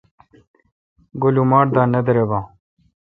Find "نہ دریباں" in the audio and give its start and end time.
1.91-2.43